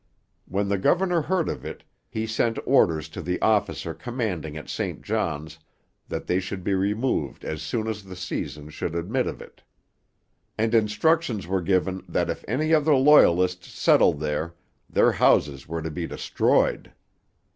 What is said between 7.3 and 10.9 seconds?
as soon as the season should admit of it; and